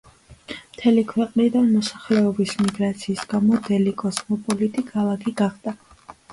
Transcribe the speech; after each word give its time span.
მთელი 0.53 1.03
ქვეყნიდან 1.11 1.67
მოსახლეობის 1.73 2.55
მიგრაციის 2.63 3.23
გამო 3.35 3.61
დელი 3.71 3.95
კოსმოპოლიტი 4.03 4.89
ქალაქი 4.93 5.39
გახდა. 5.47 5.79